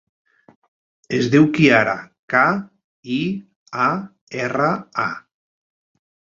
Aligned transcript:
Es 1.17 1.27
diu 1.35 1.45
Kiara: 1.57 1.93
ca, 2.35 2.43
i, 3.19 3.21
a, 3.87 3.89
erra, 4.49 4.75
a. 5.09 5.11